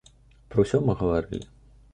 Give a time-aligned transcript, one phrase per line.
[0.53, 1.45] Пра ўсё мы гаварылі.